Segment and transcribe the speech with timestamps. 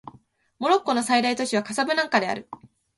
[0.57, 2.49] モロッコの最大都市はカサブランカである